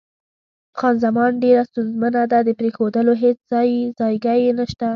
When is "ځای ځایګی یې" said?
3.51-4.51